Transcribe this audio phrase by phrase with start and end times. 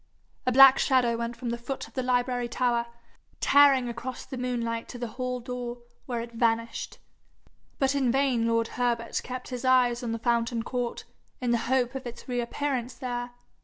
[0.47, 2.87] A black shadow went from the foot of the library tower,
[3.39, 6.97] tearing across the moonlight to the hall door, where it vanished.
[7.77, 11.03] But in vain lord Herbert kept his eyes on the fountain court,
[11.39, 13.29] in the hope of its reappearance there.